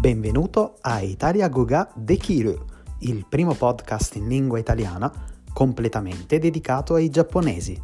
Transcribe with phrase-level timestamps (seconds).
[0.00, 2.56] Benvenuto a Italia Goga Dekiru,
[3.00, 5.12] il primo podcast in lingua italiana
[5.52, 7.76] completamente dedicato ai giapponesi.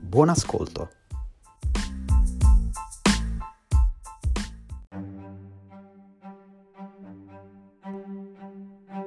[0.00, 0.90] Buon ascolto!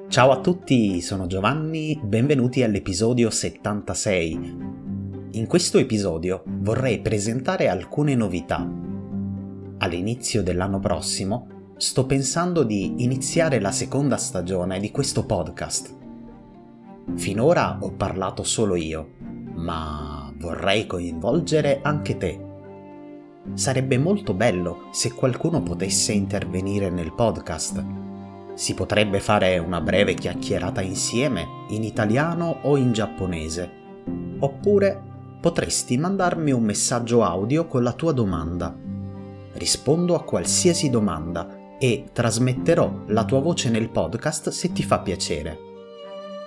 [0.08, 4.56] Ciao a tutti, sono Giovanni, benvenuti all'episodio 76.
[5.32, 8.66] In questo episodio vorrei presentare alcune novità.
[9.76, 15.94] All'inizio dell'anno prossimo sto pensando di iniziare la seconda stagione di questo podcast.
[17.16, 19.10] Finora ho parlato solo io,
[19.54, 22.44] ma vorrei coinvolgere anche te.
[23.54, 28.02] Sarebbe molto bello se qualcuno potesse intervenire nel podcast
[28.54, 33.82] si potrebbe fare una breve chiacchierata insieme in italiano o in giapponese.
[34.38, 35.02] Oppure
[35.40, 38.74] potresti mandarmi un messaggio audio con la tua domanda.
[39.54, 45.58] Rispondo a qualsiasi domanda e trasmetterò la tua voce nel podcast se ti fa piacere.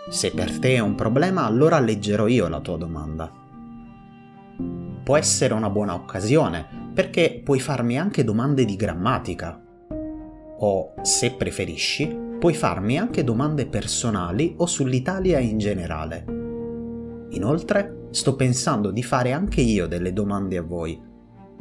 [0.10, 3.32] Se per te è un problema, allora leggerò io la tua domanda.
[5.04, 9.62] Può essere una buona occasione perché puoi farmi anche domande di grammatica
[10.60, 12.08] o, se preferisci,
[12.40, 16.26] puoi farmi anche domande personali o sull'Italia in generale.
[17.30, 21.00] Inoltre, sto pensando di fare anche io delle domande a voi.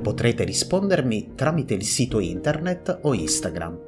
[0.02, 3.80] Potrete rispondermi tramite il sito internet o Instagram.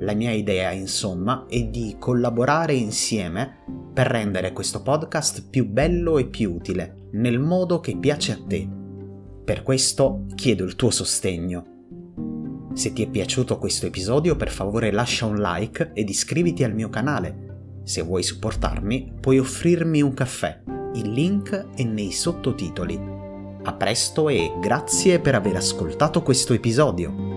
[0.00, 6.26] La mia idea, insomma, è di collaborare insieme per rendere questo podcast più bello e
[6.26, 8.68] più utile, nel modo che piace a te.
[9.44, 11.76] Per questo chiedo il tuo sostegno
[12.78, 16.88] se ti è piaciuto questo episodio per favore lascia un like ed iscriviti al mio
[16.88, 17.80] canale.
[17.82, 20.62] Se vuoi supportarmi puoi offrirmi un caffè,
[20.94, 23.17] il link è nei sottotitoli.
[23.68, 27.27] A presto e grazie per aver ascoltato questo episodio.